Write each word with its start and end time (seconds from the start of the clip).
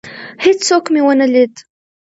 هیڅوک 0.45 0.85
مي 0.93 1.01
ونه 1.05 1.27
لید. 1.33 1.53